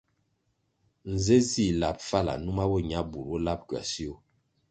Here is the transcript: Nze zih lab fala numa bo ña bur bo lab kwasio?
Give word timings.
Nze 1.11 1.35
zih 1.49 1.73
lab 1.81 1.97
fala 2.09 2.33
numa 2.43 2.63
bo 2.69 2.77
ña 2.89 2.99
bur 3.11 3.25
bo 3.29 3.37
lab 3.45 3.59
kwasio? 3.67 4.13